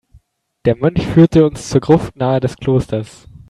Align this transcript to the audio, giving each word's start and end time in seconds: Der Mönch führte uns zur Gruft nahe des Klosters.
Der 0.65 0.75
Mönch 0.75 1.05
führte 1.05 1.45
uns 1.45 1.69
zur 1.69 1.79
Gruft 1.81 2.15
nahe 2.15 2.39
des 2.39 2.55
Klosters. 2.55 3.27